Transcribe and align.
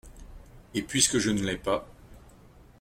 Et, 0.73 0.81
puisque 0.81 1.19
je 1.19 1.29
ne 1.29 1.43
l’ai 1.43 1.57
pas… 1.57 1.87